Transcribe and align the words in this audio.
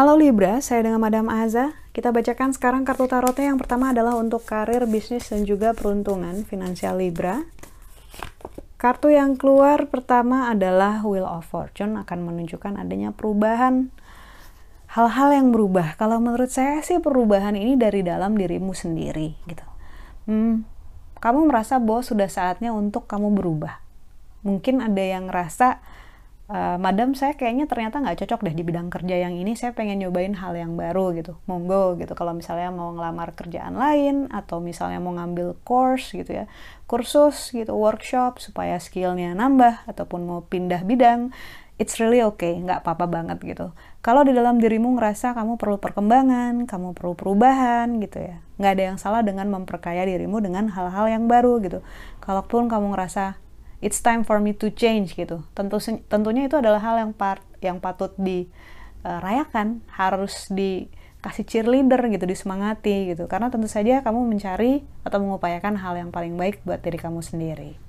Halo 0.00 0.16
Libra, 0.16 0.64
saya 0.64 0.80
dengan 0.80 0.96
Madam 0.96 1.28
Aza. 1.28 1.76
Kita 1.92 2.08
bacakan 2.08 2.56
sekarang 2.56 2.88
kartu 2.88 3.04
tarotnya. 3.04 3.52
Yang 3.52 3.68
pertama 3.68 3.92
adalah 3.92 4.16
untuk 4.16 4.48
karir, 4.48 4.88
bisnis, 4.88 5.28
dan 5.28 5.44
juga 5.44 5.76
peruntungan 5.76 6.40
finansial 6.48 6.96
Libra. 6.96 7.44
Kartu 8.80 9.12
yang 9.12 9.36
keluar 9.36 9.92
pertama 9.92 10.48
adalah 10.48 11.04
Wheel 11.04 11.28
of 11.28 11.44
Fortune 11.44 12.00
akan 12.00 12.18
menunjukkan 12.24 12.80
adanya 12.80 13.12
perubahan 13.12 13.92
hal-hal 14.96 15.36
yang 15.36 15.52
berubah. 15.52 16.00
Kalau 16.00 16.16
menurut 16.16 16.48
saya 16.48 16.80
sih 16.80 16.96
perubahan 16.96 17.52
ini 17.52 17.76
dari 17.76 18.00
dalam 18.00 18.40
dirimu 18.40 18.72
sendiri 18.72 19.36
gitu. 19.44 19.66
Hmm, 20.24 20.64
kamu 21.20 21.52
merasa 21.52 21.76
bahwa 21.76 22.00
sudah 22.00 22.26
saatnya 22.32 22.72
untuk 22.72 23.04
kamu 23.04 23.36
berubah. 23.36 23.78
Mungkin 24.40 24.80
ada 24.80 25.04
yang 25.04 25.28
ngerasa 25.28 25.84
uh, 26.48 26.76
madam 26.80 27.12
saya 27.12 27.36
kayaknya 27.36 27.68
ternyata 27.68 28.00
nggak 28.00 28.24
cocok 28.24 28.40
deh 28.48 28.54
di 28.56 28.64
bidang 28.64 28.88
kerja 28.88 29.28
yang 29.28 29.36
ini 29.36 29.52
saya 29.52 29.76
pengen 29.76 30.00
nyobain 30.00 30.32
hal 30.32 30.56
yang 30.56 30.80
baru 30.80 31.12
gitu. 31.12 31.36
Monggo 31.44 32.00
gitu. 32.00 32.16
Kalau 32.16 32.32
misalnya 32.32 32.72
mau 32.72 32.96
ngelamar 32.96 33.36
kerjaan 33.36 33.76
lain 33.76 34.32
atau 34.32 34.58
misalnya 34.64 34.98
mau 34.98 35.12
ngambil 35.12 35.60
course 35.62 36.16
gitu 36.16 36.44
ya. 36.44 36.44
Kursus 36.88 37.52
gitu 37.52 37.76
workshop 37.76 38.40
supaya 38.40 38.80
skillnya 38.80 39.36
nambah 39.36 39.86
ataupun 39.86 40.24
mau 40.24 40.40
pindah 40.48 40.82
bidang 40.88 41.30
it's 41.80 41.96
really 41.96 42.20
okay 42.20 42.56
nggak 42.60 42.80
apa-apa 42.80 43.06
banget 43.08 43.38
gitu. 43.44 43.76
Kalau 44.00 44.24
di 44.24 44.32
dalam 44.32 44.56
dirimu 44.56 44.96
ngerasa 44.96 45.36
kamu 45.36 45.60
perlu 45.60 45.76
perkembangan 45.76 46.64
kamu 46.64 46.96
perlu 46.96 47.12
perubahan 47.12 48.00
gitu 48.00 48.20
ya 48.20 48.40
nggak 48.60 48.72
ada 48.76 48.84
yang 48.92 48.98
salah 49.00 49.24
dengan 49.24 49.48
memperkaya 49.48 50.04
dirimu 50.04 50.44
dengan 50.44 50.68
hal-hal 50.68 51.08
yang 51.08 51.24
baru 51.24 51.64
gitu 51.64 51.80
kalaupun 52.20 52.68
kamu 52.68 52.92
ngerasa 52.92 53.40
it's 53.80 54.04
time 54.04 54.22
for 54.22 54.38
me 54.38 54.52
to 54.52 54.68
change 54.70 55.16
gitu. 55.16 55.42
Tentu 55.56 55.80
tentunya 56.06 56.46
itu 56.46 56.60
adalah 56.60 56.80
hal 56.84 57.00
yang 57.00 57.12
part 57.16 57.40
yang 57.64 57.80
patut 57.80 58.12
dirayakan, 58.20 59.80
harus 59.96 60.48
dikasih 60.52 61.44
cheerleader 61.48 62.00
gitu, 62.12 62.24
disemangati 62.28 63.16
gitu. 63.16 63.24
Karena 63.26 63.48
tentu 63.48 63.66
saja 63.66 64.04
kamu 64.04 64.28
mencari 64.28 64.84
atau 65.02 65.18
mengupayakan 65.20 65.80
hal 65.80 65.96
yang 65.96 66.12
paling 66.12 66.36
baik 66.36 66.60
buat 66.64 66.84
diri 66.84 67.00
kamu 67.00 67.24
sendiri. 67.24 67.80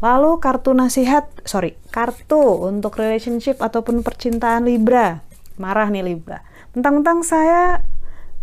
Lalu 0.00 0.40
kartu 0.40 0.72
nasihat, 0.74 1.28
sorry, 1.44 1.76
kartu 1.92 2.40
untuk 2.64 2.96
relationship 2.96 3.60
ataupun 3.60 4.00
percintaan 4.04 4.64
Libra. 4.64 5.24
Marah 5.60 5.92
nih 5.92 6.00
Libra. 6.00 6.40
Mentang-mentang 6.72 7.20
saya 7.20 7.84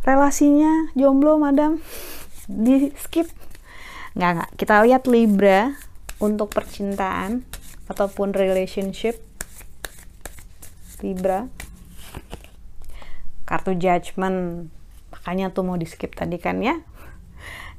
relasinya 0.07 0.95
jomblo, 0.95 1.35
madam. 1.35 1.83
Di 2.47 2.95
skip. 2.95 3.27
Nggak, 4.15 4.31
nggak. 4.31 4.49
Kita 4.55 4.79
lihat 4.87 5.03
Libra 5.11 5.75
untuk 6.23 6.49
percintaan 6.55 7.45
ataupun 7.87 8.33
relationship 8.35 9.21
Libra 10.99 11.47
kartu 13.47 13.77
judgment 13.79 14.67
makanya 15.13 15.53
tuh 15.55 15.63
mau 15.63 15.79
di 15.79 15.87
skip 15.87 16.11
tadi 16.17 16.35
kan 16.35 16.59
ya 16.59 16.75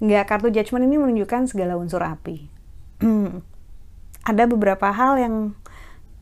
nggak 0.00 0.24
kartu 0.24 0.48
judgment 0.48 0.88
ini 0.88 0.96
menunjukkan 0.96 1.52
segala 1.52 1.76
unsur 1.76 2.00
api 2.00 2.48
ada 4.30 4.44
beberapa 4.48 4.88
hal 4.88 5.20
yang 5.20 5.34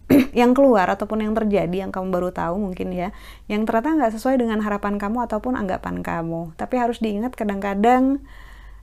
yang 0.41 0.55
keluar 0.55 0.87
ataupun 0.87 1.23
yang 1.27 1.35
terjadi 1.35 1.87
yang 1.87 1.91
kamu 1.91 2.15
baru 2.15 2.31
tahu 2.31 2.63
mungkin 2.63 2.95
ya 2.95 3.11
yang 3.51 3.67
ternyata 3.67 3.99
nggak 3.99 4.13
sesuai 4.19 4.39
dengan 4.39 4.63
harapan 4.63 4.99
kamu 5.03 5.27
ataupun 5.27 5.59
anggapan 5.59 6.05
kamu 6.05 6.55
tapi 6.55 6.79
harus 6.79 7.03
diingat 7.03 7.35
kadang-kadang 7.35 8.23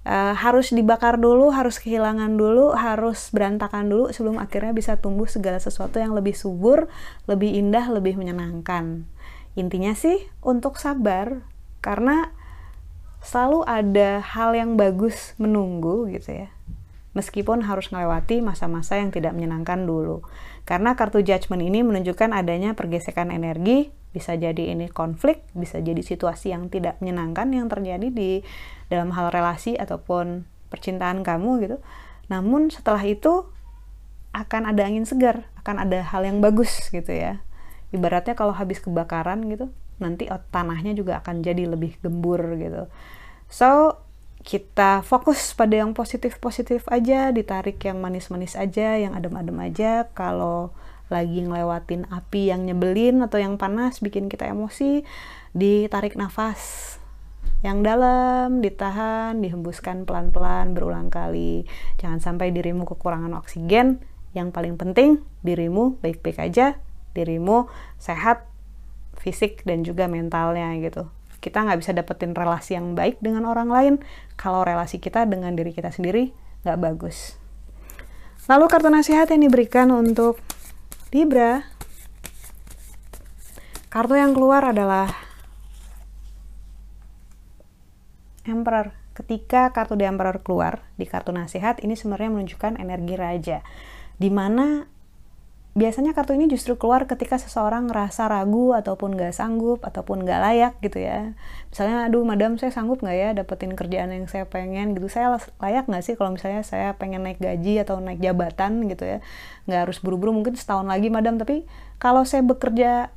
uh, 0.07 0.35
harus 0.35 0.71
dibakar 0.71 1.19
dulu, 1.19 1.51
harus 1.51 1.79
kehilangan 1.79 2.35
dulu, 2.35 2.75
harus 2.75 3.31
berantakan 3.31 3.89
dulu 3.89 4.05
sebelum 4.11 4.37
akhirnya 4.39 4.75
bisa 4.75 4.99
tumbuh 4.99 5.27
segala 5.27 5.59
sesuatu 5.59 5.99
yang 5.99 6.11
lebih 6.15 6.35
subur, 6.35 6.91
lebih 7.27 7.51
indah, 7.51 7.87
lebih 7.91 8.19
menyenangkan. 8.19 9.07
Intinya 9.55 9.93
sih 9.93 10.27
untuk 10.43 10.81
sabar 10.81 11.45
karena 11.83 12.31
selalu 13.23 13.63
ada 13.63 14.19
hal 14.19 14.51
yang 14.55 14.75
bagus 14.75 15.35
menunggu 15.39 16.11
gitu 16.11 16.47
ya. 16.47 16.49
Meskipun 17.13 17.69
harus 17.69 17.93
melewati 17.93 18.41
masa-masa 18.41 18.97
yang 18.97 19.13
tidak 19.13 19.37
menyenangkan 19.37 19.85
dulu. 19.85 20.25
Karena 20.65 20.97
kartu 20.97 21.21
judgment 21.21 21.61
ini 21.61 21.85
menunjukkan 21.85 22.33
adanya 22.33 22.73
pergesekan 22.73 23.29
energi, 23.29 23.93
bisa 24.13 24.37
jadi 24.37 24.73
ini 24.73 24.89
konflik, 24.89 25.41
bisa 25.57 25.81
jadi 25.81 26.01
situasi 26.01 26.53
yang 26.53 26.69
tidak 26.69 26.97
menyenangkan 27.01 27.49
yang 27.53 27.69
terjadi 27.69 28.07
di 28.13 28.41
dalam 28.89 29.13
hal 29.13 29.33
relasi 29.33 29.73
ataupun 29.77 30.45
percintaan 30.73 31.21
kamu 31.25 31.49
gitu. 31.65 31.77
Namun 32.29 32.73
setelah 32.73 33.01
itu 33.05 33.49
akan 34.33 34.73
ada 34.73 34.81
angin 34.89 35.05
segar, 35.05 35.45
akan 35.61 35.85
ada 35.85 36.01
hal 36.01 36.25
yang 36.25 36.41
bagus 36.41 36.89
gitu 36.89 37.13
ya. 37.13 37.45
Ibaratnya 37.93 38.33
kalau 38.33 38.57
habis 38.57 38.81
kebakaran 38.81 39.45
gitu, 39.53 39.69
nanti 40.01 40.25
tanahnya 40.49 40.97
juga 40.97 41.21
akan 41.21 41.45
jadi 41.45 41.69
lebih 41.69 42.01
gembur 42.01 42.57
gitu. 42.57 42.89
So, 43.53 44.01
kita 44.43 45.01
fokus 45.07 45.55
pada 45.55 45.79
yang 45.79 45.95
positif-positif 45.95 46.83
aja, 46.91 47.31
ditarik 47.31 47.79
yang 47.87 48.03
manis-manis 48.03 48.59
aja, 48.59 48.99
yang 48.99 49.15
adem-adem 49.15 49.55
aja. 49.63 50.11
Kalau 50.11 50.75
lagi 51.07 51.43
ngelewatin 51.43 52.11
api 52.11 52.51
yang 52.51 52.67
nyebelin 52.67 53.23
atau 53.23 53.39
yang 53.39 53.55
panas 53.55 54.03
bikin 54.03 54.27
kita 54.27 54.51
emosi, 54.51 55.07
ditarik 55.55 56.19
nafas 56.19 56.95
yang 57.63 57.79
dalam 57.79 58.59
ditahan, 58.59 59.39
dihembuskan 59.39 60.03
pelan-pelan 60.03 60.75
berulang 60.75 61.07
kali. 61.07 61.63
Jangan 61.95 62.19
sampai 62.19 62.51
dirimu 62.51 62.83
kekurangan 62.83 63.31
oksigen. 63.39 64.03
Yang 64.35 64.51
paling 64.51 64.75
penting, 64.75 65.23
dirimu 65.47 65.95
baik-baik 66.03 66.43
aja, 66.43 66.75
dirimu 67.15 67.71
sehat 67.95 68.43
fisik 69.15 69.63
dan 69.63 69.87
juga 69.87 70.11
mentalnya 70.11 70.75
gitu. 70.83 71.07
Kita 71.43 71.67
nggak 71.67 71.83
bisa 71.83 71.91
dapetin 71.91 72.31
relasi 72.31 72.79
yang 72.79 72.95
baik 72.95 73.19
dengan 73.19 73.43
orang 73.43 73.67
lain 73.67 73.93
kalau 74.39 74.63
relasi 74.63 75.03
kita 75.03 75.27
dengan 75.27 75.51
diri 75.59 75.75
kita 75.75 75.91
sendiri 75.91 76.31
nggak 76.63 76.79
bagus. 76.79 77.35
Lalu 78.47 78.71
kartu 78.71 78.87
nasihat 78.87 79.27
yang 79.27 79.43
diberikan 79.43 79.91
untuk 79.91 80.39
Libra. 81.11 81.67
Kartu 83.91 84.15
yang 84.15 84.31
keluar 84.31 84.71
adalah 84.71 85.11
Emperor. 88.47 88.95
Ketika 89.13 89.69
kartu 89.69 89.93
The 89.93 90.09
Emperor 90.09 90.41
keluar 90.41 90.81
di 90.97 91.05
kartu 91.05 91.29
nasihat, 91.29 91.77
ini 91.85 91.93
sebenarnya 91.93 92.33
menunjukkan 92.33 92.81
energi 92.81 93.15
raja. 93.19 93.57
Di 94.17 94.33
mana 94.33 94.89
biasanya 95.73 96.13
kartu 96.13 96.37
ini 96.37 96.45
justru 96.45 96.77
keluar 96.77 97.09
ketika 97.09 97.41
seseorang 97.41 97.89
ngerasa 97.89 98.29
ragu 98.29 98.77
ataupun 98.77 99.17
gak 99.17 99.33
sanggup 99.33 99.81
ataupun 99.81 100.21
gak 100.21 100.39
layak 100.39 100.73
gitu 100.85 101.01
ya. 101.01 101.33
Misalnya, 101.73 102.05
aduh 102.05 102.21
madam 102.21 102.61
saya 102.61 102.69
sanggup 102.69 103.01
gak 103.01 103.17
ya 103.17 103.29
dapetin 103.33 103.73
kerjaan 103.73 104.13
yang 104.13 104.29
saya 104.29 104.45
pengen 104.45 104.93
gitu. 104.93 105.09
Saya 105.09 105.41
layak 105.57 105.89
gak 105.89 106.03
sih 106.05 106.13
kalau 106.13 106.37
misalnya 106.37 106.61
saya 106.61 106.93
pengen 106.93 107.25
naik 107.25 107.41
gaji 107.41 107.81
atau 107.81 107.97
naik 107.97 108.21
jabatan 108.21 108.85
gitu 108.85 109.03
ya. 109.05 109.17
Gak 109.65 109.89
harus 109.89 109.97
buru-buru 109.97 110.29
mungkin 110.29 110.53
setahun 110.53 110.85
lagi 110.85 111.09
madam. 111.09 111.41
Tapi 111.41 111.65
kalau 111.97 112.21
saya 112.21 112.45
bekerja 112.45 113.09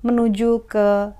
menuju 0.00 0.64
ke 0.64 1.12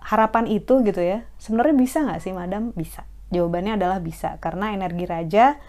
harapan 0.00 0.48
itu 0.48 0.80
gitu 0.80 1.00
ya 1.00 1.28
sebenarnya 1.36 1.76
bisa 1.76 1.98
nggak 2.02 2.20
sih 2.24 2.32
madam 2.32 2.72
bisa 2.72 3.04
jawabannya 3.30 3.76
adalah 3.76 4.00
bisa 4.00 4.40
karena 4.40 4.72
energi 4.72 5.04
raja 5.04 5.60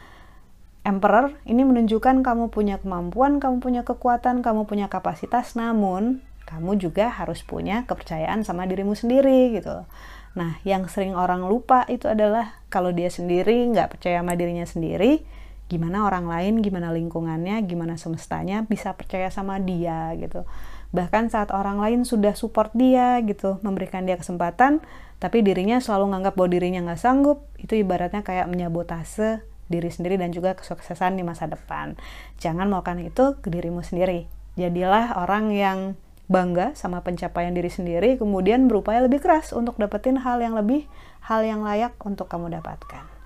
emperor 0.82 1.38
ini 1.46 1.62
menunjukkan 1.62 2.26
kamu 2.26 2.50
punya 2.50 2.82
kemampuan 2.82 3.38
kamu 3.38 3.62
punya 3.62 3.82
kekuatan 3.86 4.42
kamu 4.42 4.66
punya 4.66 4.90
kapasitas 4.90 5.54
namun 5.54 6.26
kamu 6.50 6.82
juga 6.82 7.14
harus 7.14 7.46
punya 7.46 7.86
kepercayaan 7.86 8.44
sama 8.44 8.68
dirimu 8.68 8.98
sendiri 8.98 9.56
gitu. 9.56 9.88
Nah 10.36 10.58
yang 10.68 10.90
sering 10.90 11.14
orang 11.16 11.46
lupa 11.46 11.86
itu 11.88 12.10
adalah 12.10 12.60
kalau 12.68 12.92
dia 12.92 13.08
sendiri 13.08 13.70
nggak 13.72 13.98
percaya 13.98 14.20
sama 14.20 14.34
dirinya 14.36 14.66
sendiri 14.66 15.24
gimana 15.72 16.04
orang 16.04 16.28
lain 16.28 16.60
gimana 16.60 16.92
lingkungannya 16.92 17.64
gimana 17.64 17.96
semestanya 17.96 18.68
bisa 18.68 18.92
percaya 18.98 19.32
sama 19.32 19.62
dia 19.62 20.12
gitu. 20.20 20.44
Bahkan 20.92 21.32
saat 21.32 21.56
orang 21.56 21.80
lain 21.80 22.04
sudah 22.04 22.36
support 22.36 22.76
dia 22.76 23.16
gitu 23.24 23.62
memberikan 23.64 24.04
dia 24.04 24.20
kesempatan 24.20 24.84
tapi 25.22 25.46
dirinya 25.46 25.78
selalu 25.80 26.18
nganggap 26.18 26.34
bahwa 26.36 26.50
dirinya 26.52 26.82
nggak 26.90 27.00
sanggup 27.00 27.48
itu 27.62 27.80
ibaratnya 27.80 28.26
kayak 28.26 28.50
menyabotase 28.52 29.51
diri 29.72 29.88
sendiri 29.88 30.20
dan 30.20 30.36
juga 30.36 30.54
kesuksesan 30.60 31.16
di 31.16 31.24
masa 31.24 31.48
depan 31.48 31.96
jangan 32.44 32.68
melakukan 32.68 33.00
itu 33.00 33.40
ke 33.40 33.48
dirimu 33.48 33.82
sendiri 33.82 34.28
jadilah 34.60 35.16
orang 35.16 35.56
yang 35.56 35.80
bangga 36.28 36.76
sama 36.76 37.00
pencapaian 37.00 37.56
diri 37.56 37.72
sendiri 37.72 38.20
kemudian 38.20 38.68
berupaya 38.68 39.04
lebih 39.04 39.24
keras 39.24 39.56
untuk 39.56 39.80
dapetin 39.80 40.20
hal 40.20 40.44
yang 40.44 40.54
lebih 40.54 40.86
hal 41.26 41.42
yang 41.48 41.64
layak 41.64 41.96
untuk 42.04 42.28
kamu 42.28 42.52
dapatkan 42.60 43.22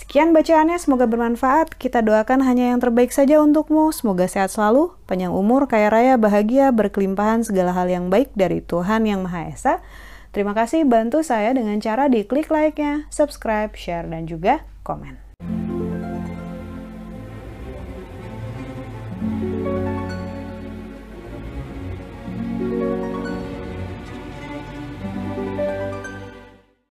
Sekian 0.00 0.32
bacaannya, 0.32 0.80
semoga 0.80 1.04
bermanfaat. 1.04 1.76
Kita 1.76 2.00
doakan 2.00 2.40
hanya 2.46 2.72
yang 2.72 2.80
terbaik 2.80 3.12
saja 3.12 3.42
untukmu. 3.42 3.92
Semoga 3.92 4.24
sehat 4.24 4.48
selalu, 4.48 4.96
panjang 5.04 5.28
umur, 5.28 5.68
kaya 5.68 5.92
raya, 5.92 6.14
bahagia, 6.16 6.72
berkelimpahan 6.72 7.44
segala 7.44 7.76
hal 7.76 7.90
yang 7.90 8.08
baik 8.08 8.32
dari 8.32 8.64
Tuhan 8.64 9.04
Yang 9.04 9.20
Maha 9.28 9.40
Esa. 9.52 9.74
Terima 10.30 10.56
kasih 10.56 10.86
bantu 10.86 11.26
saya 11.26 11.50
dengan 11.52 11.82
cara 11.82 12.08
di 12.08 12.22
klik 12.22 12.48
like-nya, 12.48 13.10
subscribe, 13.10 13.74
share, 13.76 14.06
dan 14.06 14.30
juga 14.30 14.62
komen. 14.86 15.29